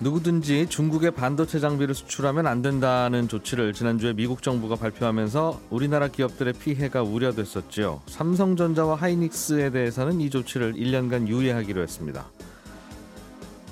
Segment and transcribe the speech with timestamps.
[0.00, 7.02] 누구든지 중국의 반도체 장비를 수출하면 안 된다는 조치를 지난주에 미국 정부가 발표하면서 우리나라 기업들의 피해가
[7.02, 8.02] 우려됐었지요.
[8.06, 12.26] 삼성전자와 하이닉스에 대해서는 이 조치를 1년간 유예하기로 했습니다.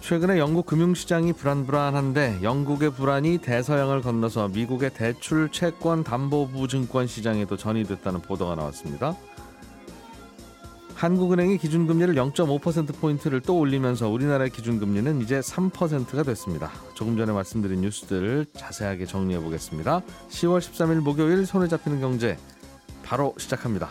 [0.01, 8.23] 최근에 영국 금융시장이 불안불안한데 영국의 불안이 대서양을 건너서 미국의 대출 채권 담보부 증권 시장에도 전이됐다는
[8.23, 9.16] 보도가 나왔습니다.
[10.97, 16.71] 한국은행이 기준금리를 0.5%포인트를 또 올리면서 우리나라의 기준금리는 이제 3%가 됐습니다.
[16.95, 20.01] 조금 전에 말씀드린 뉴스들을 자세하게 정리해 보겠습니다.
[20.31, 22.39] 10월 13일 목요일 손에 잡히는 경제
[23.03, 23.91] 바로 시작합니다.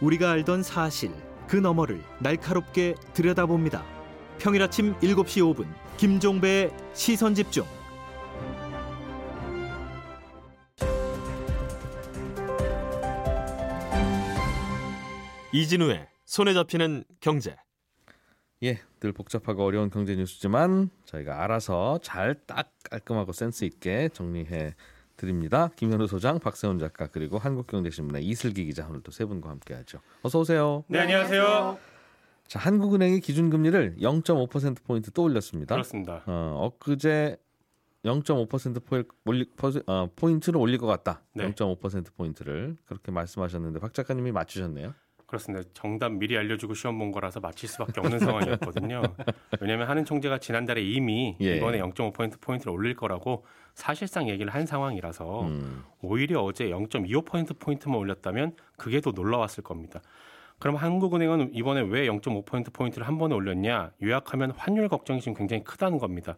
[0.00, 1.12] 우리가 알던 사실
[1.46, 3.84] 그 너머를 날카롭게 들여다봅니다.
[4.38, 5.66] 평일 아침 7시 5분
[5.96, 7.64] 김종배의 시선 집중.
[15.52, 17.56] 이진우의 손에 잡히는 경제.
[18.62, 24.74] 예, 늘 복잡하고 어려운 경제 뉴스지만 저희가 알아서 잘 딱 깔끔하고 센스 있게 정리해
[25.16, 25.70] 드립니다.
[25.76, 30.00] 김현우 소장, 박세훈 작가 그리고 한국경제신문의 이슬기 기자 오늘도 세 분과 함께하죠.
[30.22, 30.84] 어서 오세요.
[30.88, 31.78] 네, 안녕하세요.
[32.46, 35.74] 자, 한국은행이 기준금리를 0.5% 포인트 또 올렸습니다.
[35.74, 36.22] 그렇습니다.
[36.26, 37.36] 어, 엊그제
[38.04, 39.46] 0.5% 포인, 올리,
[39.86, 41.22] 어, 포인트를 올릴 것 같다.
[41.34, 41.50] 네.
[41.52, 44.94] 0.5% 포인트를 그렇게 말씀하셨는데 박 작가님이 맞추셨네요.
[45.30, 45.68] 그렇습니다.
[45.74, 49.00] 정답 미리 알려주고 시험 본 거라서 맞힐 수밖에 없는 상황이었거든요.
[49.60, 51.56] 왜냐하면 한은 총재가 지난달에 이미 예.
[51.56, 55.84] 이번에 0.5% 포인트를 올릴 거라고 사실상 얘기를 한 상황이라서 음.
[56.02, 60.00] 오히려 어제 0.25% 포인트만 올렸다면 그게 더 놀라웠을 겁니다.
[60.58, 63.92] 그럼 한국은행은 이번에 왜 0.5% 포인트를 한 번에 올렸냐?
[64.02, 66.34] 요약하면 환율 걱정이 지금 굉장히 크다는 겁니다.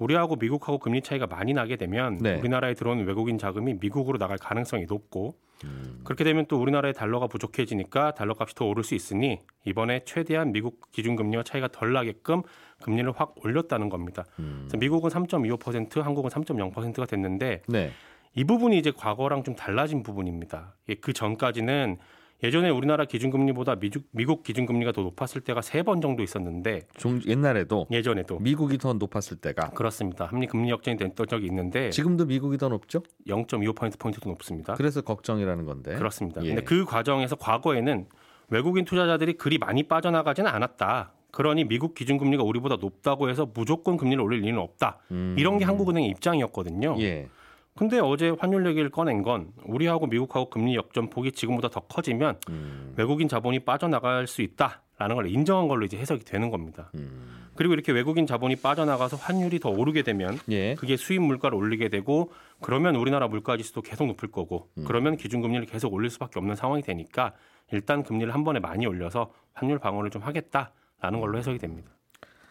[0.00, 2.38] 우리하고 미국하고 금리 차이가 많이 나게 되면 네.
[2.38, 6.00] 우리나라에 들어오는 외국인 자금이 미국으로 나갈 가능성이 높고 음.
[6.04, 10.90] 그렇게 되면 또 우리나라의 달러가 부족해지니까 달러 값이 더 오를 수 있으니 이번에 최대한 미국
[10.90, 12.42] 기준금리와 차이가 덜 나게끔
[12.82, 14.24] 금리를 확 올렸다는 겁니다.
[14.38, 14.68] 음.
[14.78, 17.90] 미국은 3.25%, 한국은 3.0%가 됐는데 네.
[18.34, 20.76] 이 부분이 이제 과거랑 좀 달라진 부분입니다.
[20.88, 21.98] 예, 그 전까지는
[22.42, 27.86] 예전에 우리나라 기준금리보다 미국, 미국 기준금리가 더 높았을 때가 세 번 정도 있었는데 종, 옛날에도
[27.90, 30.26] 예전에도 미국이 더 높았을 때가 그렇습니다.
[30.26, 33.02] 합리 금리 역전이 됐던 적이 있는데 지금도 미국이 더 높죠?
[33.26, 34.74] 0.25% 포인트도 높습니다.
[34.74, 35.94] 그래서 걱정이라는 건데.
[35.96, 36.42] 그렇습니다.
[36.44, 36.48] 예.
[36.48, 38.06] 근데 그 과정에서 과거에는
[38.50, 41.12] 외국인 투자자들이 그리 많이 빠져나가지는 않았다.
[41.30, 44.98] 그러니 미국 기준금리가 우리보다 높다고 해서 무조건 금리를 올릴 리는 없다.
[45.12, 45.36] 음.
[45.38, 46.96] 이런 게 한국은행의 입장이었거든요.
[47.00, 47.28] 예.
[47.76, 52.94] 근데 어제 환율 얘기를 꺼낸 건 우리하고 미국하고 금리 역전 폭이 지금보다 더 커지면 음.
[52.96, 56.90] 외국인 자본이 빠져나갈 수 있다라는 걸 인정한 걸로 이제 해석이 되는 겁니다.
[56.94, 57.48] 음.
[57.54, 60.74] 그리고 이렇게 외국인 자본이 빠져나가서 환율이 더 오르게 되면 예.
[60.76, 64.84] 그게 수입 물가를 올리게 되고 그러면 우리나라 물가 지수도 계속 높을 거고 음.
[64.86, 67.34] 그러면 기준금리를 계속 올릴 수밖에 없는 상황이 되니까
[67.72, 71.90] 일단 금리를 한 번에 많이 올려서 환율 방어를 좀 하겠다라는 걸로 해석이 됩니다.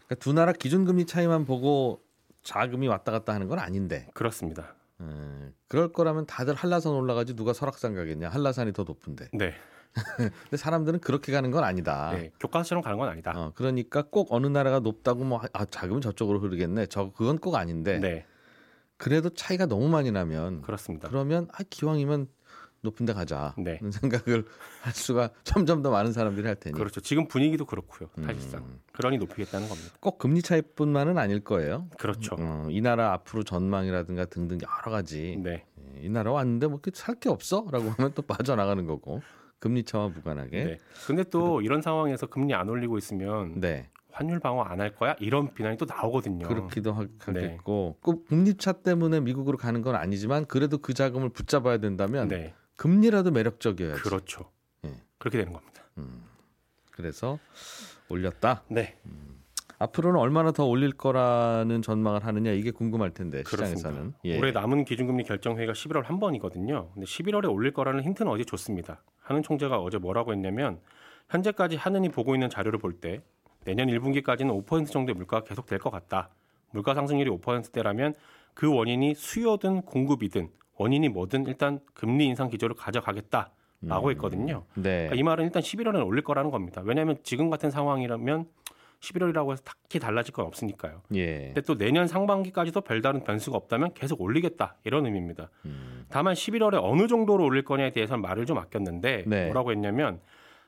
[0.06, 2.02] 그러니까 두 나라 기준금리 차이만 보고
[2.44, 4.08] 자금이 왔다 갔다 하는 건 아닌데.
[4.14, 4.76] 그렇습니다.
[5.02, 8.30] 음, 그럴 거라면 다들 한라산 올라가지 누가 설악산 가겠냐?
[8.30, 9.30] 한라산이 더 높은데.
[9.34, 9.54] 네.
[10.18, 12.12] 근데 사람들은 그렇게 가는 건 아니다.
[12.14, 12.32] 네.
[12.40, 13.34] 교과서처럼 가는 건 아니다.
[13.36, 16.88] 어, 그러니까 꼭 어느 나라가 높다고 뭐 아, 자금은 저쪽으로 흐르겠네.
[16.88, 18.00] 저 그건 꼭 아닌데.
[18.00, 18.26] 네.
[18.98, 21.08] 그래도 차이가 너무 많이 나면 그렇습니다.
[21.08, 22.28] 그러면 아 기왕이면
[22.82, 23.54] 높은 데 가자.
[23.58, 23.80] 네.
[23.82, 24.46] 는 생각을
[24.82, 26.76] 할 수가 점점 더 많은 사람들이 할 테니.
[26.78, 27.02] 그렇죠.
[27.02, 28.10] 지금 분위기도 그렇고요.
[28.24, 28.62] 사실상.
[28.64, 28.80] 음.
[28.94, 29.94] 그러니 높이겠다는 겁니다.
[30.00, 31.88] 꼭 금리 차이뿐만은 아닐 거예요.
[31.98, 32.36] 그렇죠.
[32.40, 35.38] 어, 이 나라 앞으로 전망이라든가 등등 여러 가지.
[35.42, 35.66] 네.
[35.96, 39.22] 예, 이 나라 왔는데 뭐 살 게 없어라고 하면 또 빠져나가는 거고
[39.60, 40.64] 금리 차와 무관하게.
[40.64, 40.78] 네.
[41.06, 43.90] 근데 또 이런 상황에서 금리 안 올리고 있으면 네.
[44.12, 45.16] 환율 방어 안 할 거야?
[45.20, 46.48] 이런 비난이 또 나오거든요.
[46.48, 47.42] 그렇기도 하, 네.
[47.58, 52.54] 겠고꼭 금리 차 때문에 미국으로 가는 건 아니지만 그래도 그 자금을 붙잡아야 된다면 네.
[52.80, 54.02] 금리라도 매력적이어야지.
[54.02, 54.50] 그렇죠.
[54.86, 54.94] 예.
[55.18, 55.84] 그렇게 되는 겁니다.
[56.92, 57.38] 그래서
[58.08, 58.64] 올렸다.
[58.70, 58.98] 네.
[59.80, 63.78] 앞으로는 얼마나 더 올릴 거라는 전망을 하느냐 이게 궁금할 텐데 그렇습니다.
[63.90, 64.14] 시장에서는.
[64.24, 64.40] 예.
[64.40, 66.92] 올해 남은 기준금리 결정회의가 11월 한 번이거든요.
[66.94, 69.04] 근데 11월에 올릴 거라는 힌트는 어제 줬습니다.
[69.20, 70.80] 하는 총재가 어제 뭐라고 했냐면
[71.30, 73.22] 현재까지 하느니 보고 있는 자료를 볼 때
[73.66, 76.30] 내년 1분기까지는 5% 정도의 물가가 계속 될 것 같다.
[76.72, 78.14] 물가 상승률이 5%대라면
[78.54, 80.50] 그 원인이 수요든 공급이든
[80.80, 84.64] 원인이 뭐든 일단 금리 인상 기조를 가져가겠다 라고 했거든요.
[84.76, 84.82] 네.
[84.82, 86.82] 그러니까 이 말은 일단 11월에는 올릴 거라는 겁니다.
[86.84, 88.46] 왜냐하면 지금 같은 상황이라면
[89.00, 91.02] 11월이라고 해서 딱히 달라질 건 없으니까요.
[91.16, 91.46] 예.
[91.48, 95.50] 근데 또 내년 상반기까지도 별다른 변수가 없다면 계속 올리겠다 이런 의미입니다.
[95.66, 96.06] 음.
[96.10, 99.46] 다만 11월에 어느 정도로 올릴 거냐에 대해서는 말을 좀 아꼈는데 네.
[99.46, 100.20] 뭐라고 했냐면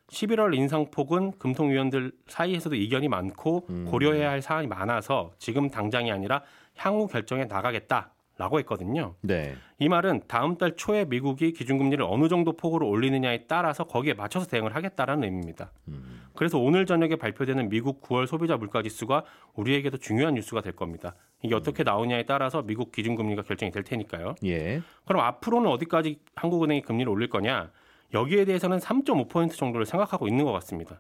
[0.08, 3.86] 11월 인상폭은 금통위원들 사이에서도 이견이 많고 음.
[3.90, 6.44] 고려해야 할 사안이 많아서 지금 당장이 아니라
[6.78, 9.13] 향후 결정에 나가겠다 라고 했거든요.
[9.21, 9.53] 네.
[9.77, 14.75] 이 말은 다음 달 초에 미국이 기준금리를 어느 정도 폭으로 올리느냐에 따라서 거기에 맞춰서 대응을
[14.75, 15.71] 하겠다라는 의미입니다.
[15.89, 16.23] 음.
[16.33, 21.13] 그래서 오늘 저녁에 발표되는 미국 9월 소비자 물가 지수가 우리에게도 중요한 뉴스가 될 겁니다.
[21.43, 24.33] 이게 어떻게 나오냐에 따라서 미국 기준금리가 결정이 될 테니까요.
[24.45, 24.81] 예.
[25.05, 27.69] 그럼 앞으로는 어디까지 한국은행이 금리를 올릴 거냐?
[28.15, 30.99] 여기에 대해서는 3.5% 정도를 생각하고 있는 것 같습니다.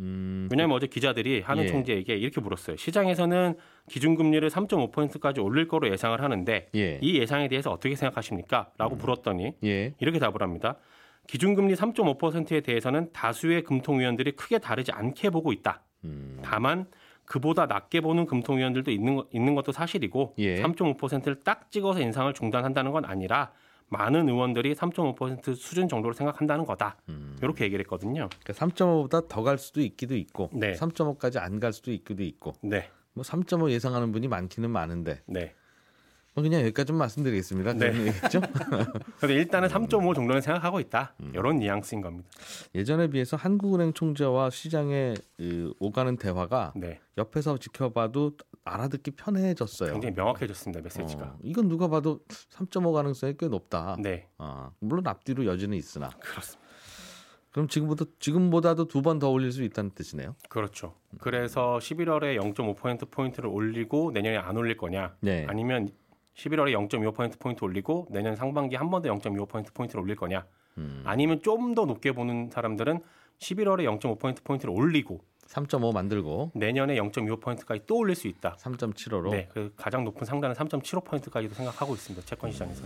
[0.00, 0.48] 음.
[0.50, 1.68] 왜냐하면 어제 기자들이 한은 예.
[1.68, 2.76] 총재에게 이렇게 물었어요.
[2.76, 3.54] 시장에서는
[3.88, 6.98] 기준금리를 3.5%까지 올릴 거로 예상을 하는데 예.
[7.02, 8.70] 이 예상에 대해서 어떻게 생각하십니까?
[8.78, 9.94] 라고 물었더니 예.
[10.00, 10.76] 이렇게 답을 합니다.
[11.26, 15.82] 기준금리 3.5%에 대해서는 다수의 금통위원들이 크게 다르지 않게 보고 있다.
[16.04, 16.38] 음.
[16.42, 16.86] 다만
[17.26, 20.56] 그보다 낮게 보는 금통위원들도 있는, 것- 있는 것도 사실이고 예.
[20.62, 23.52] 3.5%를 딱 찍어서 인상을 중단한다는 건 아니라
[23.90, 26.96] 많은 의원들이 3.5% 수준 정도로 생각한다는 거다.
[27.08, 27.36] 음.
[27.42, 28.28] 이렇게 얘기를 했거든요.
[28.42, 30.72] 그러니까 3.5보다 더 갈 수도 있기도 있고 네.
[30.72, 35.54] 3.5까지 안 갈 수도 있기도 있고 네, 뭐3.5 예상하는 분이 많기는 많은데 네.
[36.34, 37.72] 뭐 그냥 여기까지 좀 말씀드리겠습니다.
[37.74, 37.86] 네.
[38.06, 38.40] 얘기죠.
[39.18, 41.14] 근데 일단은 3.5 정도는 생각하고 있다.
[41.20, 41.32] 음.
[41.34, 42.28] 이런 뉘앙스인 겁니다.
[42.74, 48.32] 예전에 비해서 한국은행 총재와 시장의 그 오가는 대화가 네, 옆에서 지켜봐도
[48.64, 49.92] 알아듣기 편해졌어요.
[49.94, 50.82] 굉장히 명확해졌습니다.
[50.82, 51.22] 메시지가.
[51.24, 52.20] 어, 이건 누가 봐도
[52.52, 53.96] 3.5 가능성이 꽤 높다.
[53.98, 56.60] 네, 아, 물론 앞뒤로 여지는 있으나 그렇습니다.
[57.50, 60.36] 그럼 지금보다 지금보다도 두 번 더 올릴 수 있다는 뜻이네요.
[60.48, 60.94] 그렇죠.
[61.18, 65.16] 그래서 11월에 0.5% 포인트를 올리고 내년에 안 올릴 거냐?
[65.20, 65.46] 네.
[65.48, 65.88] 아니면
[66.40, 70.46] 11월에 0.25% 포인트 올리고 내년 상반기 한 번 더 0.25% 포인트를 올릴 거냐?
[70.78, 73.00] 음, 아니면 좀 더 높게 보는 사람들은
[73.38, 78.56] 11월에 0.5% 포인트를 올리고 3.5 만들고 내년에 0.25%까지 또 올릴 수 있다.
[78.58, 82.24] 3.75로 네, 그 가장 높은 상단은 3.75%까지도 생각하고 있습니다.
[82.24, 82.84] 채권 시장에서.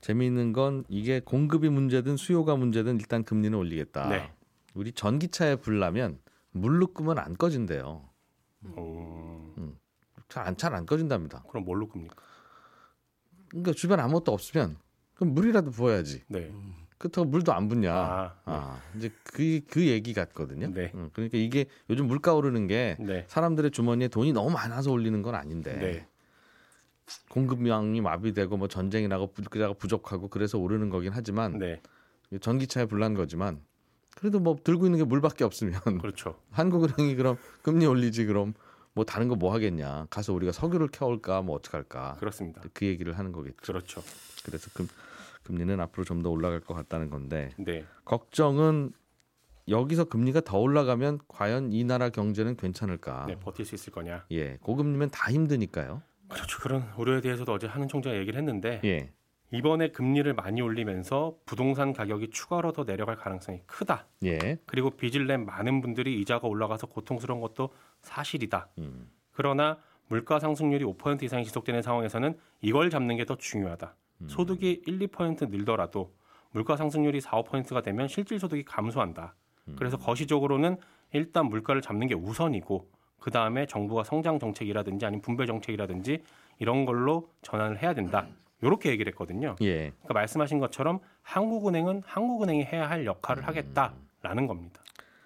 [0.00, 4.08] 재미있는 건 이게 공급이 문제든 수요가 문제든 일단 금리는 올리겠다.
[4.08, 4.30] 네.
[4.74, 6.18] 우리 전기차에 불나면
[6.52, 8.02] 물로 끄면 안 꺼진대요.
[8.78, 9.78] 음,
[10.28, 11.42] 잘안 잘안 꺼진답니다.
[11.48, 12.14] 그럼 뭘로 끕니까?
[13.48, 14.76] 그러니까 주변 아무것도 없으면
[15.14, 16.24] 그럼 물이라도 부어야지.
[16.28, 16.52] 네.
[16.98, 17.94] 그렇다고 물도 안 붓냐.
[17.94, 18.98] 아, 아, 네.
[18.98, 20.72] 이제 그, 그 얘기 같거든요.
[20.72, 20.90] 네.
[20.94, 23.24] 음, 그러니까 이게 요즘 물가 오르는 게 네.
[23.28, 26.08] 사람들의 주머니에 돈이 너무 많아서 올리는 건 아닌데 네.
[27.30, 31.80] 공급량이 마비되고 뭐 전쟁이 나고 물가가 부족하고 그래서 오르는 거긴 하지만 네.
[32.40, 33.60] 전기차에 불난 거지만
[34.16, 36.40] 그래도 뭐 들고 있는 게 물밖에 없으면 그렇죠.
[36.50, 38.54] 한국은행이 그럼 금리 올리지 그럼
[38.96, 42.62] 뭐 다른 거 뭐 하겠냐 가서 우리가 석유를 켜올까 뭐 어떡할까 그렇습니다.
[42.72, 43.56] 그 얘기를 하는 거겠죠.
[43.62, 44.02] 그렇죠.
[44.44, 44.88] 그래서 금,
[45.44, 47.84] 금리는 앞으로 좀 더 올라갈 것 같다는 건데 네.
[48.06, 48.92] 걱정은
[49.68, 53.26] 여기서 금리가 더 올라가면 과연 이 나라 경제는 괜찮을까?
[53.26, 54.24] 네, 버틸 수 있을 거냐?
[54.30, 56.00] 예, 고금리면 다 힘드니까요.
[56.28, 56.58] 그렇죠.
[56.60, 59.12] 그런 우려에 대해서도 어제 하는 총재가 얘기를 했는데 예,
[59.52, 64.06] 이번에 금리를 많이 올리면서 부동산 가격이 추가로 더 내려갈 가능성이 크다.
[64.24, 67.70] 예, 그리고 빚을 낸 많은 분들이 이자가 올라가서 고통스러운 것도
[68.02, 68.68] 사실이다.
[68.78, 69.78] 음, 그러나
[70.08, 73.94] 물가 상승률이 5% 이상이 지속되는 상황에서는 이걸 잡는 게 더 중요하다.
[74.22, 74.28] 음.
[74.28, 76.12] 소득이 1, 2% 늘더라도
[76.52, 79.34] 물가 상승률이 4, 5%가 되면 실질 소득이 감소한다.
[79.68, 79.76] 음.
[79.78, 80.76] 그래서 거시적으로는
[81.12, 82.88] 일단 물가를 잡는 게 우선이고
[83.20, 86.22] 그 다음에 정부가 성장 정책이라든지 아니면 분배 정책이라든지
[86.58, 88.26] 이런 걸로 전환을 해야 된다.
[88.62, 89.56] 이렇게 얘기를 했거든요.
[89.62, 89.90] 예.
[89.90, 93.48] 그러니까 말씀하신 것처럼 한국은행은 한국은행이 해야 할 역할을 음.
[93.48, 94.82] 하겠다라는 겁니다.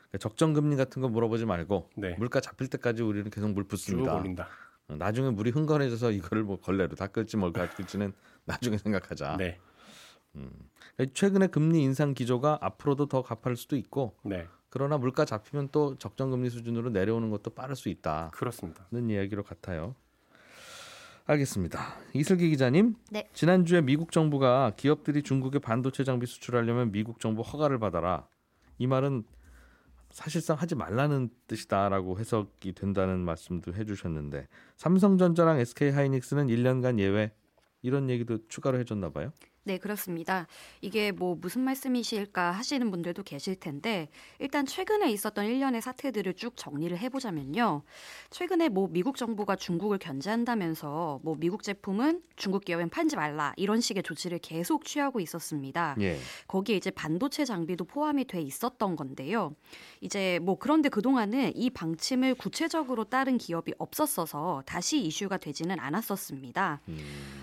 [0.08, 2.16] 그러니까 적정 금리 같은 거 물어보지 말고 네.
[2.18, 4.14] 물가 잡힐 때까지 우리는 계속 물쭉 붓습니다.
[4.14, 4.48] 올린다.
[4.88, 8.12] 어, 나중에 물이 흥건해져서 이거를 뭐 걸레로 닦을지 뭘 닦을지는
[8.44, 9.36] 나중에 생각하자.
[9.36, 9.58] 네.
[10.32, 14.46] 그러니까 최근에 금리 인상 기조가 앞으로도 더 가파를 수도 있고 네.
[14.68, 18.86] 그러나 물가 잡히면 또 적정 금리 수준으로 내려오는 것도 빠를 수 있다는 그렇습니다.
[18.92, 19.94] 이야기로 같아요.
[21.30, 21.94] 알겠습니다.
[22.12, 23.28] 이슬기 기자님, 네.
[23.32, 28.26] 지난주에 미국 정부가 기업들이 중국에 반도체 장비 수출하려면 미국 정부 허가를 받아라.
[28.78, 29.22] 이 말은
[30.10, 37.32] 사실상 하지 말라는 뜻이다라고 해석이 된다는 말씀도 해주셨는데 삼성전자랑 SK 하이닉스는 1년간 예외
[37.82, 39.32] 이런 얘기도 추가로 해줬나 봐요.
[39.70, 40.48] 네, 그렇습니다.
[40.80, 44.08] 이게 뭐 무슨 말씀이실까 하시는 분들도 계실 텐데
[44.40, 47.82] 일단 최근에 있었던 일련의 사태들을 쭉 정리를 해 보자면요.
[48.30, 54.02] 최근에 뭐 미국 정부가 중국을 견제한다면서 뭐 미국 제품은 중국 기업엔 팔지 말라 이런 식의
[54.02, 55.94] 조치를 계속 취하고 있었습니다.
[56.00, 56.18] 예.
[56.48, 59.54] 거기에 이제 반도체 장비도 포함이 돼 있었던 건데요.
[60.00, 66.80] 이제 뭐 그런데 그동안은 이 방침을 구체적으로 따른 기업이 없었어서 다시 이슈가 되지는 않았었습니다.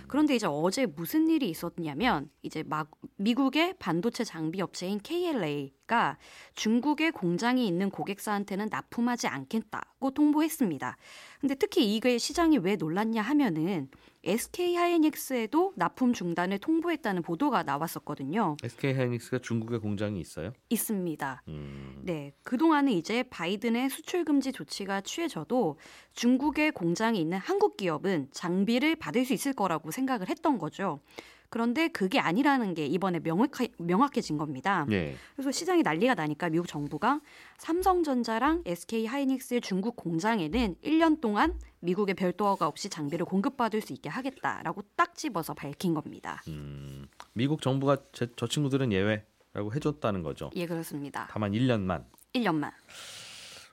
[0.07, 6.17] 그런데 이제 어제 무슨 일이 있었냐면 뭐냐면 이제 막 미국의 반도체 장비 업체인 KLA가
[6.55, 10.97] 중국의 공장이 있는 고객사한테는 납품하지 않겠다고 통보했습니다.
[11.39, 13.89] 근데 특히 이게 시장이 왜 놀랐냐 하면은
[14.23, 18.57] SK 하이닉스에도 납품 중단을 통보했다는 보도가 나왔었거든요.
[18.61, 20.51] SK 하이닉스가 중국에 공장이 있어요?
[20.69, 21.43] 있습니다.
[21.47, 22.01] 음.
[22.03, 25.77] 네, 그동안은 이제 바이든의 수출 금지 조치가 취해져도
[26.13, 30.99] 중국에 공장이 있는 한국 기업은 장비를 받을 수 있을 거라고 생각을 했던 거죠.
[31.49, 34.85] 그런데 그게 아니라는 게 이번에 명확하, 명확해진 겁니다.
[34.91, 35.15] 예.
[35.35, 37.21] 그래서 시장이 난리가 나니까 미국 정부가
[37.57, 44.09] 삼성전자랑 SK 하이닉스의 중국 공장에는 1년 동안 미국의 별도 허가 없이 장비를 공급받을 수 있게
[44.09, 46.41] 하겠다라고 딱 집어서 밝힌 겁니다.
[46.47, 47.07] 음.
[47.33, 50.49] 미국 정부가 제, 저 친구들은 예외라고 해줬다는 거죠.
[50.55, 51.27] 예, 그렇습니다.
[51.29, 52.05] 다만 1년만.
[52.33, 52.71] 1년만.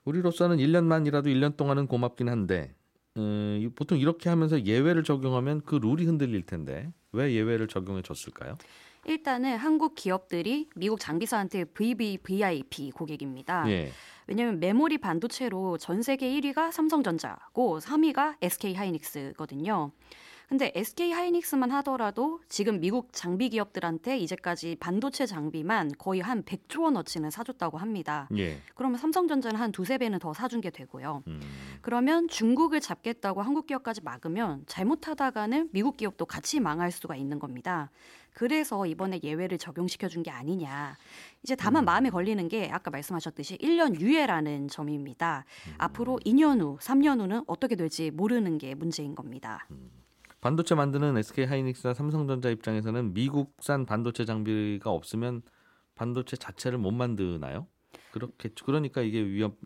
[0.04, 2.74] 우리로서는 1년만이라도 1년 동안은 고맙긴 한데
[3.16, 8.56] 음, 이- 보통 이렇게 하면서 예외를 적용하면 그 룰이 흔들릴 텐데 왜 예외를 적용해 줬을까요?
[9.06, 13.68] 일단은 한국 기업들이 미국 장비사한테 VV, VIP 고객입니다.
[13.70, 13.92] 예.
[14.26, 19.90] 왜냐하면 메모리 반도체로 전 세계 1위가 삼성전자고 3위가 SK 하이닉스거든요.
[20.48, 27.30] 근데 SK 하이닉스만 하더라도 지금 미국 장비 기업들한테 이제까지 반도체 장비만 거의 한 100조 원어치는
[27.30, 28.28] 사줬다고 합니다.
[28.36, 28.58] 예.
[28.74, 31.22] 그러면 삼성전자는 한 두세 배는 더 사준 게 되고요.
[31.26, 31.40] 음.
[31.80, 37.90] 그러면 중국을 잡겠다고 한국 기업까지 막으면 잘못하다가는 미국 기업도 같이 망할 수가 있는 겁니다.
[38.34, 40.96] 그래서 이번에 예외를 적용시켜 준 게 아니냐.
[41.42, 45.44] 이제 다만 마음에 걸리는 게 아까 말씀하셨듯이 1년 유예라는 점입니다.
[45.78, 49.66] 앞으로 2년 후, 3년 후는 어떻게 될지 모르는 게 문제인 겁니다.
[50.44, 55.40] 반도체 만드는 SK 하이닉스나 삼성전자 입장에서는 미국산 반도체 장비가 없으면
[55.94, 57.66] 반도체 자체를 못 만드나요?
[58.12, 59.56] 그렇게 그러니까 이게 위험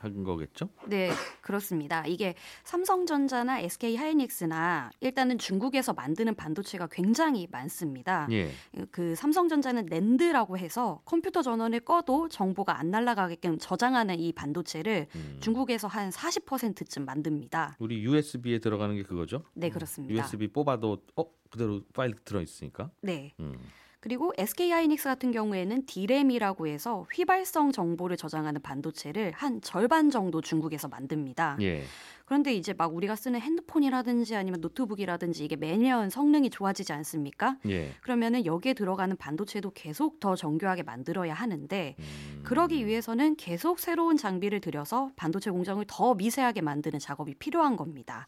[0.00, 0.68] 한 거겠죠?
[0.86, 1.10] 네,
[1.40, 2.04] 그렇습니다.
[2.06, 2.34] 이게
[2.64, 8.26] 삼성전자나 SK 하이닉스나 일단은 중국에서 만드는 반도체가 굉장히 많습니다.
[8.30, 8.50] 예.
[8.90, 15.38] 그 삼성전자는 랜드라고 해서 컴퓨터 전원을 꺼도 정보가 안 날아가게끔 저장하는 이 반도체를 음.
[15.40, 17.76] 중국에서 한 40%쯤 만듭니다.
[17.78, 19.44] 우리 USB에 들어가는 게 그거죠?
[19.54, 20.14] 네, 그렇습니다.
[20.14, 22.90] USB 뽑아도 어 그대로 파일 들어 있으니까.
[23.00, 23.32] 네.
[23.40, 23.58] 음.
[24.04, 30.88] 그리고 SK 하이닉스 같은 경우에는 D램이라고 해서 휘발성 정보를 저장하는 반도체를 한 절반 정도 중국에서
[30.88, 31.56] 만듭니다.
[31.62, 31.84] 예.
[32.26, 37.56] 그런데 이제 막 우리가 쓰는 핸드폰이라든지 아니면 노트북이라든지 이게 매년 성능이 좋아지지 않습니까?
[37.66, 37.94] 예.
[38.02, 42.40] 그러면은 여기에 들어가는 반도체도 계속 더 정교하게 만들어야 하는데 음.
[42.44, 48.26] 그러기 위해서는 계속 새로운 장비를 들여서 반도체 공정을 더 미세하게 만드는 작업이 필요한 겁니다.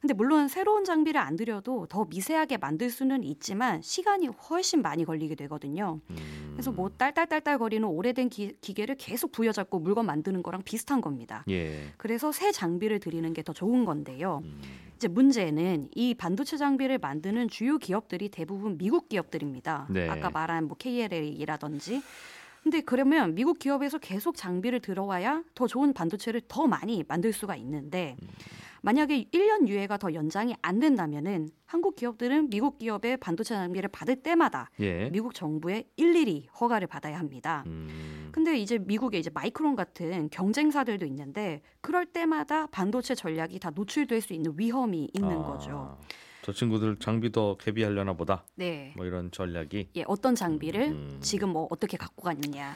[0.00, 5.34] 근데 물론 새로운 장비를 안 들여도 더 미세하게 만들 수는 있지만 시간이 훨씬 많이 걸리게
[5.36, 6.00] 되거든요.
[6.10, 6.50] 음.
[6.52, 11.44] 그래서 뭐 딸딸딸딸 거리는 오래된 기, 기계를 계속 부여잡고 물건 만드는 거랑 비슷한 겁니다.
[11.48, 11.92] 예.
[11.96, 14.42] 그래서 새 장비를 들이는 게 더 좋은 건데요.
[14.42, 14.60] 음.
[14.96, 19.86] 이제 문제는 이 반도체 장비를 만드는 주요 기업들이 대부분 미국 기업들입니다.
[19.88, 20.08] 네.
[20.08, 22.02] 아까 말한 뭐 KLA라든지.
[22.64, 28.16] 근데 그러면 미국 기업에서 계속 장비를 들어와야 더 좋은 반도체를 더 많이 만들 수가 있는데
[28.82, 34.70] 만약에 1년 유예가 더 연장이 안 된다면은 한국 기업들은 미국 기업의 반도체 장비를 받을 때마다
[34.80, 35.10] 예.
[35.10, 37.64] 미국 정부의 일일이 허가를 받아야 합니다.
[37.66, 38.28] 음.
[38.32, 44.32] 근데 이제 미국에 이제 마이크론 같은 경쟁사들도 있는데 그럴 때마다 반도체 전략이 다 노출될 수
[44.32, 45.98] 있는 위험이 있는 아, 거죠.
[46.42, 48.44] 저 친구들 장비 더 개비하려나 보다.
[48.54, 48.92] 네.
[48.96, 49.88] 뭐 이런 전략이.
[49.96, 51.18] 예, 어떤 장비를 음.
[51.20, 52.74] 지금 뭐 어떻게 갖고 갔느냐.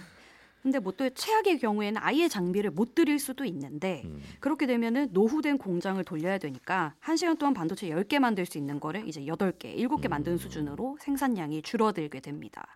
[0.63, 4.21] 근데 뭐 또 최악의 경우에는 아예 장비를 못 드릴 수도 있는데 음.
[4.39, 9.09] 그렇게 되면은 노후된 공장을 돌려야 되니까 한 시간 동안 반도체 10개 만들 수 있는 거를
[9.09, 10.11] 이제 8개, 7개 음.
[10.11, 12.67] 만드는 수준으로 생산량이 줄어들게 됩니다.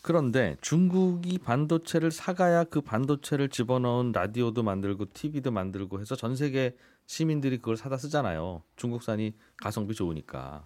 [0.00, 7.58] 그런데 중국이 반도체를 사가야 그 반도체를 집어넣은 라디오도 만들고 TV도 만들고 해서 전 세계 시민들이
[7.58, 8.62] 그걸 사다 쓰잖아요.
[8.76, 10.64] 중국산이 가성비 좋으니까.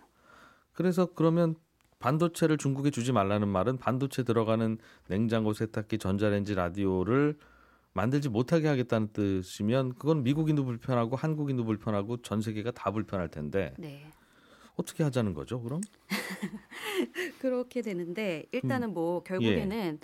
[0.75, 1.55] 그래서 그러면
[2.01, 7.37] 반도체를 중국에 주지 말라는 말은 반도체 들어가는 냉장고, 세탁기, 전자레인지, 라디오를
[7.93, 14.07] 만들지 못하게 하겠다는 뜻이면 그건 미국인도 불편하고 한국인도 불편하고 전 세계가 다 불편할 텐데 네.
[14.77, 15.61] 어떻게 하자는 거죠?
[15.61, 15.81] 그럼?
[17.41, 18.95] 그렇게 되는데 일단은 음.
[18.95, 19.99] 뭐 결국에는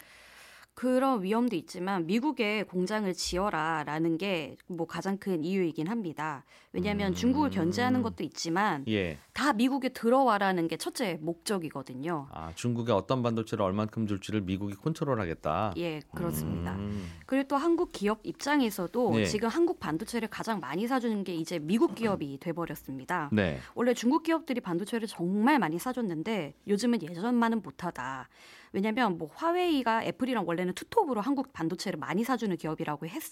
[0.76, 6.44] 그런 위험도 있지만 미국에 공장을 지어라라는 게 뭐 가장 큰 이유이긴 합니다.
[6.72, 7.14] 왜냐하면 음.
[7.14, 9.18] 중국을 견제하는 것도 있지만 예.
[9.32, 12.28] 다 미국에 들어와라는 게 첫째 목적이거든요.
[12.30, 15.74] 아, 중국에 어떤 반도체를 얼만큼 줄지를 미국이 컨트롤하겠다.
[15.78, 16.74] 예, 그렇습니다.
[16.74, 17.10] 음.
[17.24, 19.24] 그리고 또 한국 기업 입장에서도 네.
[19.24, 23.30] 지금 한국 반도체를 가장 많이 사주는 게 이제 미국 기업이 돼버렸습니다.
[23.32, 23.58] 네.
[23.74, 28.28] 원래 중국 기업들이 반도체를 정말 많이 사줬는데 요즘은 예전만은 못하다.
[28.72, 33.22] 왜냐하면 뭐 화웨이가 애플이랑 원래는 투톱으로 한국 반도체를 많이 사주는 기업이라고 했,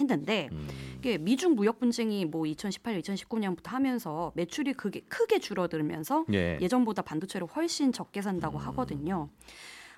[0.00, 0.68] 했는데 음.
[0.98, 6.58] 이게 미중 무역 분쟁이 뭐 2018년, 2019년부터 하면서 매출이 크게 크게 줄어들면서 예.
[6.60, 8.66] 예전보다 반도체를 훨씬 적게 산다고 음.
[8.68, 9.28] 하거든요.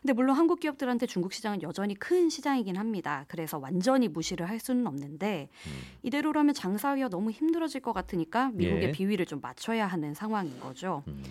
[0.04, 3.24] 근데 물론 한국 기업들한테 중국 시장은 여전히 큰 시장이긴 합니다.
[3.26, 5.72] 그래서 완전히 무시를 할 수는 없는데 음.
[6.02, 8.92] 이대로라면 장사하기가 너무 힘들어질 것 같으니까 미국의 예.
[8.92, 11.04] 비위를 좀 맞춰야 하는 상황인 거죠.
[11.08, 11.22] 음.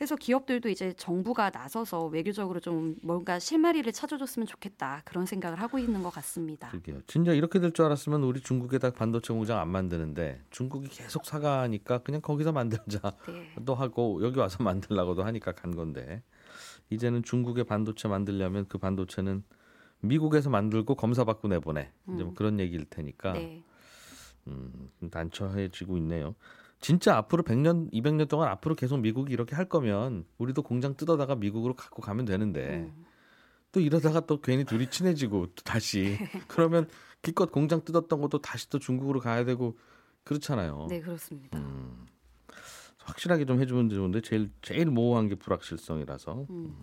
[0.00, 6.02] 그래서 기업들도 이제 정부가 나서서 외교적으로 좀 뭔가 실마리를 찾아줬으면 좋겠다 그런 생각을 하고 있는
[6.02, 6.70] 것 같습니다.
[6.70, 7.02] 그게요.
[7.06, 12.22] 진짜 이렇게 될 줄 알았으면 우리 중국에다 반도체 공장 안 만드는데 중국이 계속 사가니까 그냥
[12.22, 13.52] 거기서 만들자 네.
[13.66, 16.22] 또 하고 여기 와서 만들라고도 하니까 간 건데
[16.88, 19.44] 이제는 중국의 반도체 만들려면 그 반도체는
[20.00, 22.34] 미국에서 만들고 검사 받고 내보내 이제 뭐 음.
[22.34, 23.62] 그런 얘기일 테니까 네.
[24.46, 26.34] 음, 좀 난처해지고 있네요.
[26.80, 31.74] 진짜 앞으로 100년, 200년 동안 앞으로 계속 미국이 이렇게 할 거면 우리도 공장 뜯어다가 미국으로
[31.74, 33.04] 갖고 가면 되는데 음.
[33.72, 36.16] 또 이러다가 또 괜히 둘이 친해지고 또 다시
[36.48, 36.88] 그러면
[37.22, 39.76] 기껏 공장 뜯었던 것도 다시 또 중국으로 가야 되고
[40.24, 40.86] 그렇잖아요.
[40.88, 41.58] 네 그렇습니다.
[41.58, 42.06] 음,
[42.98, 46.46] 확실하게 좀 해주면 좋은데 제일 제일 모호한 게 불확실성이라서.
[46.48, 46.74] 음.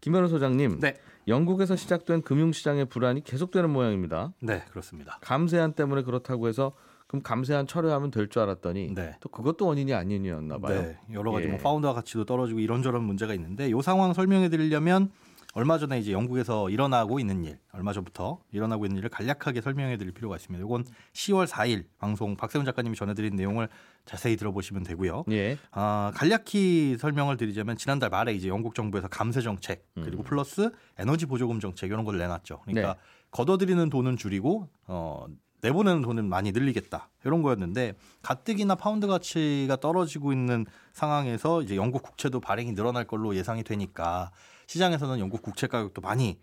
[0.00, 0.94] 김현우 소장님, 네.
[1.28, 4.32] 영국에서 시작된 금융시장의 불안이 계속되는 모양입니다.
[4.40, 5.18] 네, 그렇습니다.
[5.22, 6.72] 감세안 때문에 그렇다고 해서
[7.06, 9.14] 그럼 감세안 철회하면 될 줄 알았더니 네.
[9.20, 10.82] 또 그것도 원인이 아니었나 봐요.
[10.82, 11.50] 네, 여러 가지 예.
[11.50, 15.10] 뭐 파운드와 가치도 떨어지고 이런저런 문제가 있는데 이 상황 설명해 드리려면
[15.56, 20.12] 얼마 전에 이제 영국에서 일어나고 있는 일, 얼마 전부터 일어나고 있는 일을 간략하게 설명해 드릴
[20.12, 20.62] 필요가 있습니다.
[20.62, 20.84] 이건
[21.14, 23.70] 10월 4일 방송 박세훈 작가님이 전해드린 내용을
[24.04, 25.24] 자세히 들어보시면 되고요.
[25.30, 25.56] 예.
[25.70, 31.58] 아, 간략히 설명을 드리자면 지난달 말에 이제 영국 정부에서 감세 정책 그리고 플러스 에너지 보조금
[31.58, 32.60] 정책 이런 걸 내놨죠.
[32.66, 32.94] 그러니까 음.
[32.94, 33.00] 네.
[33.30, 35.24] 걷어들이는 돈은 줄이고 어
[35.62, 42.40] 내보내는 돈은 많이 늘리겠다 이런 거였는데 가뜩이나 파운드 가치가 떨어지고 있는 상황에서 이제 영국 국채도
[42.40, 44.30] 발행이 늘어날 걸로 예상이 되니까
[44.66, 46.38] 시장에서는 영국 국채 가격도 많이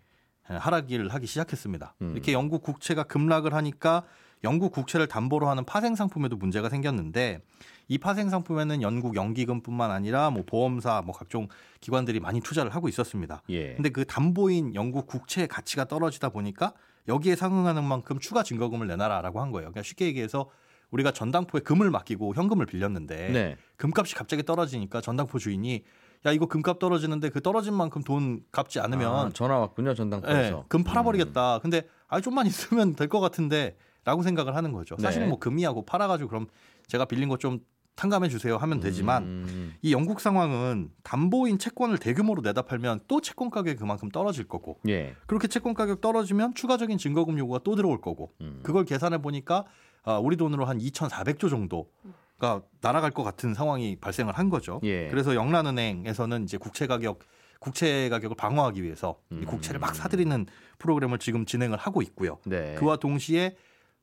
[0.50, 1.94] 예, 하락을 하기 시작했습니다.
[2.02, 2.12] 음.
[2.12, 4.04] 이렇게 영국 국채가 급락을 하니까
[4.42, 7.40] 영국 국채를 담보로 하는 파생 상품에도 문제가 생겼는데
[7.88, 11.48] 이 파생 상품에는 영국 연기금뿐만 아니라 뭐 보험사 뭐 각종
[11.80, 13.42] 기관들이 많이 투자를 하고 있었습니다.
[13.48, 13.74] 예.
[13.74, 16.74] 근데 그 담보인 영국 국채의 가치가 떨어지다 보니까
[17.08, 19.70] 여기에 상응하는 만큼 추가 증거금을 내놔라라고 한 거예요.
[19.70, 20.50] 그러니까 쉽게 얘기해서
[20.90, 23.56] 우리가 전당포에 금을 맡기고 현금을 빌렸는데 네.
[23.76, 25.82] 금값이 갑자기 떨어지니까 전당포 주인이
[26.26, 30.56] 야 이거 금값 떨어지는데 그 떨어진 만큼 돈 갚지 않으면 아, 전화 왔군요 전당포에서.
[30.56, 31.58] 네, 금 팔아버리겠다.
[31.60, 34.96] 근데 아 좀만 있으면 될 것 같은데라고 생각을 하는 거죠.
[34.98, 35.28] 사실 네.
[35.28, 36.46] 뭐 금이하고 팔아가지고 그럼
[36.86, 37.60] 제가 빌린 거 좀
[37.96, 43.50] 탕감해 주세요 하면 되지만 음, 이 영국 상황은 담보인 채권을 대규모로 내다 팔면 또 채권
[43.50, 45.14] 가격이 그만큼 떨어질 거고 예.
[45.28, 48.58] 그렇게 채권 가격 떨어지면 추가적인 증거금 요구가 또 들어올 거고 음.
[48.64, 49.64] 그걸 계산해 보니까
[50.02, 51.88] 아, 우리 돈으로 한 2,400조 정도
[52.38, 54.80] 가 날아갈 것 같은 상황이 발생을 한 거죠.
[54.82, 55.08] 예.
[55.08, 57.20] 그래서 영란은행에서는 이제 국채 가격
[57.60, 59.44] 국채 가격을 방어하기 위해서 이 음.
[59.46, 60.46] 국채를 막 사들이는
[60.78, 62.38] 프로그램을 지금 진행을 하고 있고요.
[62.44, 62.74] 네.
[62.74, 63.56] 그와 동시에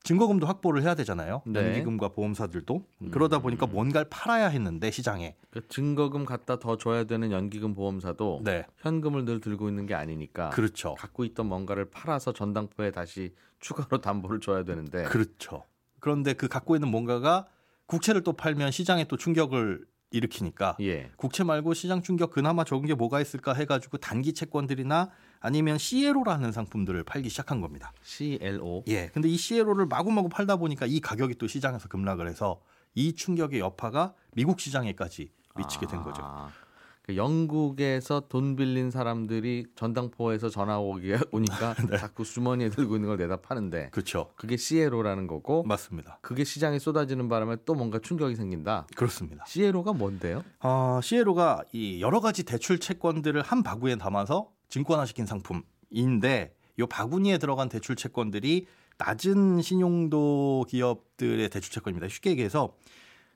[0.03, 1.43] 증거금도 확보를 해야 되잖아요.
[1.45, 1.59] 네.
[1.59, 3.41] 연기금과 보험사들도 그러다 음.
[3.43, 9.25] 보니까 뭔가를 팔아야 했는데 시장에 그 증거금 갖다 더 줘야 되는 연기금 보험사도 네 현금을
[9.25, 10.95] 늘 들고 있는 게 아니니까 그렇죠.
[10.95, 15.65] 갖고 있던 뭔가를 팔아서 전당포에 다시 추가로 담보를 줘야 되는데 그렇죠.
[15.99, 17.45] 그런데 그 갖고 있는 뭔가가
[17.91, 21.11] 국채를 또 팔면 시장에 또 충격을 일으키니까 예.
[21.17, 25.09] 국채 말고 시장 충격 그나마 적은 게 뭐가 있을까 해가지고 단기 채권들이나
[25.41, 27.91] 아니면 CLO라는 상품들을 팔기 시작한 겁니다.
[28.03, 28.83] CLO.
[28.87, 29.07] 예.
[29.07, 32.61] 근데 이 CLO를 마구마구 팔다 보니까 이 가격이 또 시장에서 급락을 해서
[32.95, 36.21] 이 충격의 여파가 미국 시장에까지 미치게 된 거죠.
[36.23, 36.70] 아, 그
[37.09, 41.97] 영국에서 돈 빌린 사람들이 전당포에서 전화 오기 오니까 네.
[41.97, 44.29] 자꾸 주머니에 들고 있는 걸 내다 파는데 그렇죠.
[44.35, 46.19] 그게 CLO라는 거고 맞습니다.
[46.21, 48.87] 그게 시장에 쏟아지는 바람에 또 뭔가 충격이 생긴다.
[48.95, 49.43] 그렇습니다.
[49.47, 50.43] CLO가 뭔데요?
[50.61, 57.69] 어, CLO가 이 여러 가지 대출 채권들을 한 바구니에 담아서 증권화시킨 상품인데 이 바구니에 들어간
[57.69, 62.07] 대출 채권들이 낮은 신용도 기업들의 대출 채권입니다.
[62.07, 62.73] 쉽게 얘기해서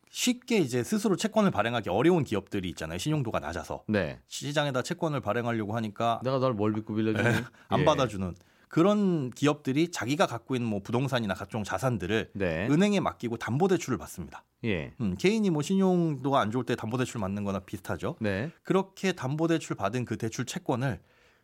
[0.10, 2.98] 쉽게 이제 스스로 채권을 발행하기 어려운 기업들이 있잖아요.
[2.98, 4.20] 신용도가 낮아서 네.
[4.28, 7.24] 시장에다 채권을 발행하려고 하니까 내가 널 뭘 믿고 빌려주니?
[7.24, 7.86] 네, 안 예.
[7.86, 8.36] 받아주는
[8.70, 12.68] 그런 기업들이 자기가 갖고 있는 뭐 부동산이나 각종 자산들을 네.
[12.70, 14.44] 은행에 맡기고 담보대출을 받습니다.
[14.65, 14.94] 예.
[15.00, 18.15] 음, 개인이 뭐 신용도가 안 좋을 때 담보대출 받는 거나 비슷하죠.
[18.20, 18.52] 네.
[18.63, 21.00] 그렇게 담보대출 받은 그 대출 채권을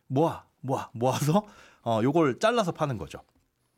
[0.08, 1.46] 모아 모아 모아서
[1.84, 3.20] 어 요걸 잘라서 파는 거죠.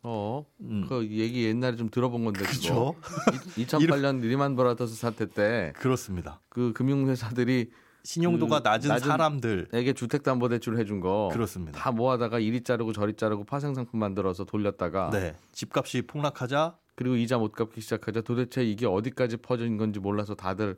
[0.06, 0.84] 어, 음.
[0.88, 2.94] 그 얘기 옛날에 좀 들어본 건데 그렇죠.
[3.00, 3.38] 그거.
[3.56, 6.40] 2008년 리만 브라더스 사태 때그 그렇습니다.
[6.74, 7.70] 금융회사들이
[8.04, 11.78] 신용도가 그 낮은, 낮은 사람들 에게 주택담보대출 해준 거 그렇습니다.
[11.80, 15.34] 다 모아다가 이리 자르고 저리 자르고 파생상품 만들어서 돌렸다가 네.
[15.52, 20.76] 집값이 폭락하자 그리고 이자 못 갚기 시작하자 도대체 이게 어디까지 퍼진 건지 몰라서 다들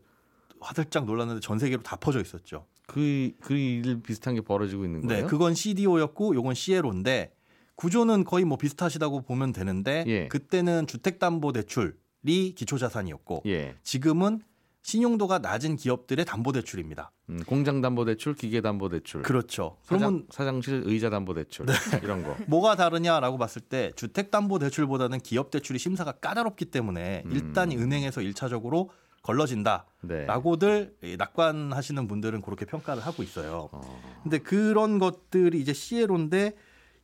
[0.61, 2.65] 화들짝 놀랐는데 전 세계로 다 퍼져 있었죠.
[2.87, 5.27] 그 그 일 비슷한 게 벌어지고 있는 네, 거예요?
[5.27, 7.33] 그건 CDO였고 요건 CLO인데
[7.77, 10.29] 구조는 거의 뭐 비슷하시다고 보면 되는데 예.
[10.29, 13.77] 그때는 주택담보대출이 기초자산이었고 예.
[13.83, 14.41] 지금은
[14.83, 17.11] 신용도가 낮은 기업들의 담보대출입니다.
[17.31, 19.79] 음, 공장담보대출, 기계담보대출, 그렇죠.
[19.83, 20.27] 사장, 그러면 네.
[20.31, 21.67] 사장 실 의자담보대출
[22.05, 22.37] 이런 거.
[22.47, 27.33] 뭐가 다르냐라고 봤을 때 주택담보대출보다는 기업대출이 심사가 까다롭기 때문에 음.
[27.33, 28.91] 일단 은행에서 일차적으로
[29.23, 31.17] 걸러진다라고들 네.
[31.17, 33.69] 낙관하시는 분들은 그렇게 평가를 하고 있어요.
[33.73, 36.55] 어, 근데 그런 것들이 이제 CLO인데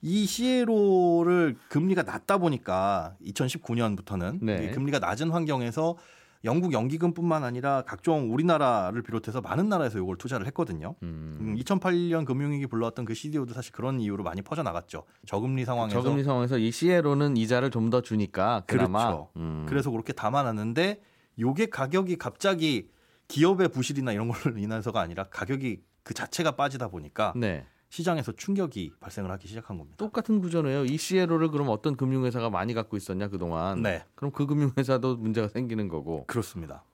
[0.02, 4.70] 이 CLO를 금리가 낮다 보니까 2019년부터는 네.
[4.70, 5.96] 금리가 낮은 환경에서
[6.44, 10.96] 영국 연기금뿐만 아니라 각종 우리나라를 비롯해서 많은 나라에서 이걸 투자를 했거든요.
[11.04, 11.38] 음.
[11.40, 15.04] 음, 2008년 금융위기 불러왔던 그 CDO도 사실 그런 이유로 많이 퍼져 나갔죠.
[15.24, 19.28] 저금리 상황에서 저금리 상황에서 이 CLO는 이자를 좀 더 주니까 그나마 그렇죠.
[19.36, 19.66] 음.
[19.68, 21.00] 그래서 그렇게 담아놨는데
[21.38, 22.88] 요게 가격이 갑자기
[23.28, 27.66] 기업의 부실이나 이런 걸로 인해서가 아니라 가격이 그 자체가 빠지다 보니까 네.
[27.92, 29.98] 시장에서 충격이 발생을 하기 시작한 겁니다.
[29.98, 30.86] 똑같은 구조네요.
[30.86, 33.82] 이 CLO를 그럼 어떤 금융회사가 많이 갖고 있었냐 그동안.
[33.82, 34.02] 네.
[34.14, 36.24] 그럼 그 금융회사도 문제가 생기는 거고.
[36.26, 36.84] 그렇습니다.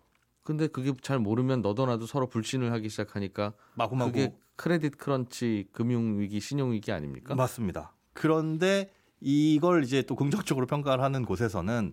[0.42, 6.40] 근데 그게 잘 모르면 너도나도 서로 불신을 하기 시작하니까 마구마구 그게 크레딧 크런치 금융 위기
[6.40, 7.36] 신용 위기 아닙니까?
[7.36, 7.92] 맞습니다.
[8.12, 11.92] 그런데 이걸 이제 또 긍정적으로 평가를 하는 곳에서는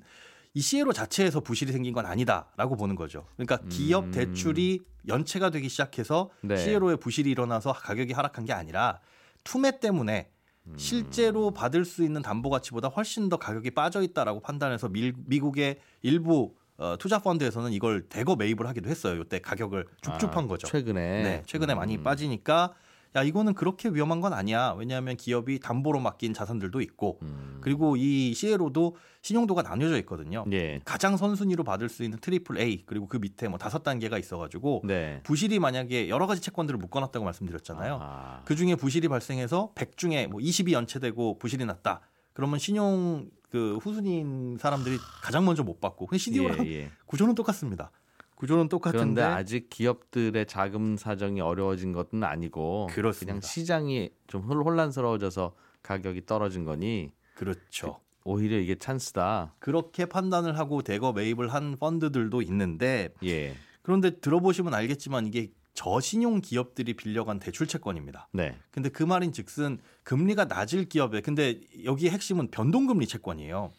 [0.55, 3.27] 이 CLO 자체에서 부실이 생긴 건 아니다라고 보는 거죠.
[3.35, 4.11] 그러니까 기업 음.
[4.11, 6.55] 대출이 연체가 되기 시작해서 네.
[6.55, 9.01] CLO에 부실이 일어나서 가격이 하락한 게 아니라
[9.43, 10.31] 투매 때문에
[10.67, 10.73] 음.
[10.77, 16.55] 실제로 받을 수 있는 담보 가치보다 훨씬 더 가격이 빠져 있다라고 판단해서 미, 미국의 일부
[16.77, 19.21] 어, 투자 펀드에서는 이걸 대거 매입을 하기도 했어요.
[19.21, 20.67] 이때 가격을 줍줍한 아, 거죠.
[20.67, 21.23] 최근에.
[21.23, 22.03] 네, 최근에 많이 음.
[22.03, 22.73] 빠지니까
[23.15, 24.75] 야 이거는 그렇게 위험한 건 아니야.
[24.77, 27.59] 왜냐하면 기업이 담보로 맡긴 자산들도 있고 음.
[27.61, 30.43] 그리고 이 CLO도 신용도가 나뉘어져 있거든요.
[30.51, 30.81] 예.
[30.83, 35.21] 가장 선순위로 받을 수 있는 triple A 그리고 그 밑에 뭐 다섯 단계가 있어가지고 네.
[35.23, 37.99] 부실이 만약에 여러 가지 채권들을 묶어놨다고 말씀드렸잖아요.
[38.01, 38.41] 아.
[38.43, 42.01] 그 중에 부실이 발생해서 100 중에 뭐 20이 연체되고 부실이 났다.
[42.33, 46.07] 그러면 신용 그 후순위인 사람들이 가장 먼저 못 받고.
[46.07, 46.91] 근데 CDO랑 예, 예.
[47.05, 47.91] 구조는 똑같습니다.
[48.35, 53.33] 구조는 똑같은데 그런데 아직 기업들의 자금 사정이 어려워진 것은 아니고 그렇습니다.
[53.33, 57.99] 그냥 시장이 좀 혼- 혼란스러워져서 가격이 떨어진 거니 그렇죠.
[58.23, 59.55] 오히려 이게 찬스다.
[59.59, 63.55] 그렇게 판단을 하고 대거 매입을 한 펀드들도 있는데 예.
[63.83, 68.29] 그런데 들어보시면 알겠지만 이게 저신용 기업들이 빌려간 대출 채권입니다.
[68.31, 68.57] 네.
[68.71, 73.71] 근데 그 말인 즉슨 금리가 낮을 기업에 근데 여기 핵심은 변동금리 채권이에요.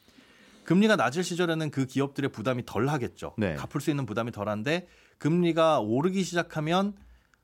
[0.66, 3.34] 금리가 낮을 시절에는 그 기업들의 부담이 덜 하겠죠.
[3.38, 3.54] 네.
[3.54, 4.86] 갚을 수 있는 부담이 덜한데
[5.18, 6.94] 금리가 오르기 시작하면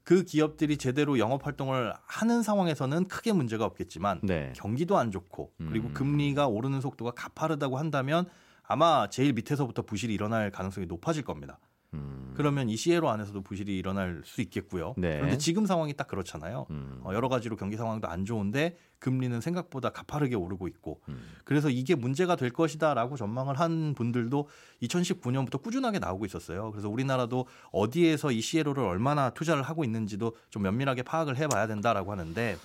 [0.05, 4.53] 그 기업들이 제대로 영업 활동을 하는 상황에서는 크게 문제가 없겠지만 네.
[4.57, 5.95] 경기도 안 좋고 그리고 음.
[5.95, 8.27] 금리가 오르는 속도가 가파르다고 한다면
[8.65, 11.59] 아마 제일 밑에서부터 부실이 일어날 가능성이 높아질 겁니다.
[11.95, 12.33] 음.
[12.35, 14.95] 그러면 이 CLO 안에서도 부실이 일어날 수 있겠고요.
[14.97, 15.17] 네.
[15.17, 16.67] 그런데 지금 상황이 딱 그렇잖아요.
[16.71, 17.01] 음.
[17.05, 21.21] 어, 여러 가지로 경기 상황도 안 좋은데 금리는 생각보다 가파르게 오르고 있고 음.
[21.45, 24.49] 그래서 이게 문제가 될 것이다라고 전망을 한 분들도
[24.83, 26.71] 2019년부터 꾸준하게 나오고 있었어요.
[26.71, 32.57] 그래서 우리나라도 어디에서 이 CLO를 얼마나 투자를 하고 있는지도 좀 면밀하게 파악을 해봐야 된다라고 하는데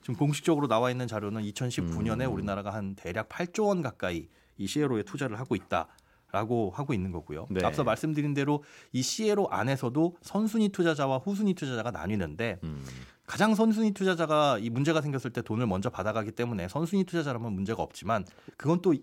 [0.00, 2.32] 지금 공식적으로 나와 있는 자료는 2019년에 음.
[2.32, 5.88] 우리나라가 한 대략 8조 원 가까이 이 CLO에 투자를 하고 있다.
[6.32, 7.46] 라고 하고 있는 거고요.
[7.50, 7.64] 네.
[7.64, 8.62] 앞서 말씀드린 대로
[8.92, 12.84] 이 CLO 안에서도 선순위 투자자와 후순위 투자자가 나뉘는데 음.
[13.26, 18.24] 가장 선순위 투자자가 이 문제가 생겼을 때 돈을 먼저 받아가기 때문에 선순위 투자자라면 문제가 없지만
[18.56, 18.94] 그건 또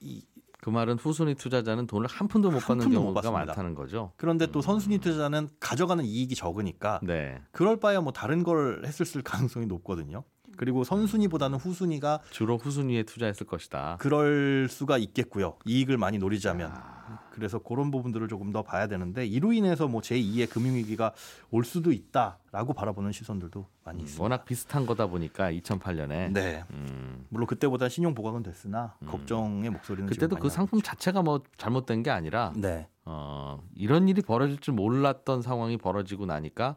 [0.00, 0.24] 이,
[0.60, 3.46] 그 말은 후순위 투자자는 돈을 한 푼도 못 한 받는 푼도 못 경우가 받습니다.
[3.46, 4.12] 많다는 거죠.
[4.16, 7.40] 그런데 또 선순위 투자자는 가져가는 이익이 적으니까 네.
[7.50, 10.22] 그럴 바에야 뭐 다른 걸 했을 가능성이 높거든요.
[10.56, 13.96] 그리고 선순위보다는 후순위가 주로 후순위에 투자했을 것이다.
[14.00, 15.56] 그럴 수가 있겠고요.
[15.64, 16.70] 이익을 많이 노리자면.
[16.72, 17.02] 아.
[17.30, 21.12] 그래서 그런 부분들을 조금 더 봐야 되는데 이로 인해서 뭐 제2의 금융위기가
[21.50, 24.22] 올 수도 있다라고 바라보는 시선들도 많이 있습니다.
[24.22, 26.64] 워낙 비슷한 거다 보니까 2008년에 네.
[26.70, 27.26] 음.
[27.30, 32.52] 물론 그때보다 신용 보강은 됐으나 걱정의 목소리는 그때도 그 상품 자체가 뭐 잘못된 게 아니라
[32.54, 32.60] 있죠.
[32.60, 32.88] 네.
[33.04, 36.76] 어, 이런 일이 벌어질 줄 몰랐던 상황이 벌어지고 나니까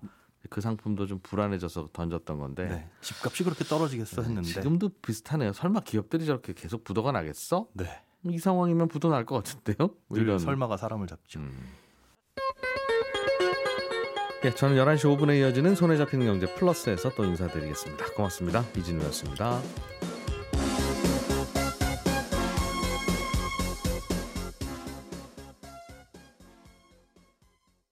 [0.50, 2.90] 그 상품도 좀 불안해져서 던졌던 건데 네.
[3.02, 5.54] 집값이 그렇게 떨어지겠어 했는데 지금도 비슷하네요.
[5.54, 7.68] 설마 기업들이 저렇게 계속 부도가 나겠어?
[7.74, 7.86] 네.
[8.24, 9.90] 이 상황이면 부도 날 것 같은데요?
[10.08, 11.40] 뭐늘 설마가 사람을 잡죠.
[11.40, 11.74] 음.
[14.44, 18.06] 예, 저는 11시 5분에 이어지는 손에 잡히는 경제 플러스에서 또 인사드리겠습니다.
[18.14, 18.64] 고맙습니다.
[18.78, 19.60] 이진우였습니다.